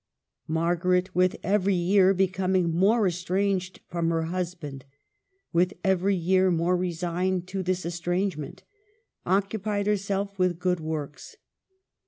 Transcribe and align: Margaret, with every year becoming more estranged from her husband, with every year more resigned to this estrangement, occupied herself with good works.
Margaret, 0.47 1.13
with 1.13 1.35
every 1.43 1.75
year 1.75 2.11
becoming 2.15 2.73
more 2.73 3.05
estranged 3.05 3.81
from 3.87 4.09
her 4.09 4.23
husband, 4.23 4.83
with 5.53 5.75
every 5.83 6.15
year 6.15 6.49
more 6.49 6.75
resigned 6.75 7.45
to 7.49 7.61
this 7.61 7.85
estrangement, 7.85 8.63
occupied 9.27 9.85
herself 9.85 10.39
with 10.39 10.57
good 10.57 10.79
works. 10.79 11.35